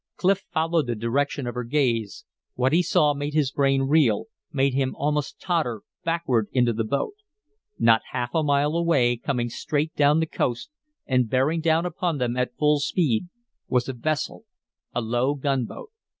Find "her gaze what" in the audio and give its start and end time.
1.53-2.73